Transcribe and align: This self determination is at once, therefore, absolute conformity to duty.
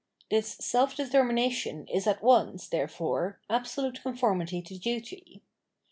This 0.31 0.55
self 0.55 0.95
determination 0.95 1.85
is 1.87 2.07
at 2.07 2.23
once, 2.23 2.67
therefore, 2.67 3.39
absolute 3.51 4.01
conformity 4.01 4.59
to 4.63 4.79
duty. 4.79 5.43